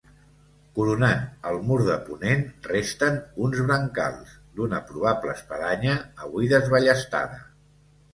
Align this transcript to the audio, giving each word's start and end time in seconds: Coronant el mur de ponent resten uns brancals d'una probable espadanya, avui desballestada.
Coronant 0.77 1.19
el 1.49 1.57
mur 1.71 1.75
de 1.89 1.97
ponent 2.07 2.39
resten 2.67 3.19
uns 3.47 3.61
brancals 3.67 4.31
d'una 4.55 4.79
probable 4.89 5.35
espadanya, 5.35 5.99
avui 6.29 6.51
desballestada. 6.55 7.39